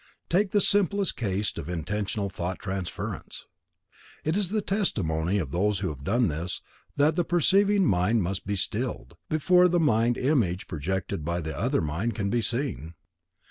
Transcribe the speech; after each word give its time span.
Take 0.29 0.49
the 0.49 0.61
simplest 0.61 1.15
case 1.15 1.55
of 1.59 1.69
intentional 1.69 2.27
thought 2.27 2.57
transference. 2.57 3.45
It 4.23 4.35
is 4.35 4.49
the 4.49 4.59
testimony 4.63 5.37
of 5.37 5.51
those 5.51 5.77
who 5.81 5.89
have 5.89 6.03
done 6.03 6.27
this, 6.27 6.63
that 6.97 7.15
the 7.15 7.23
perceiving 7.23 7.85
mind 7.85 8.23
must 8.23 8.47
be 8.47 8.55
stilled, 8.55 9.15
before 9.29 9.67
the 9.67 9.79
mind 9.79 10.17
image 10.17 10.65
projected 10.65 11.23
by 11.23 11.39
the 11.39 11.55
other 11.55 11.81
mind 11.81 12.15
can 12.15 12.31
be 12.31 12.41
seen. 12.41 12.95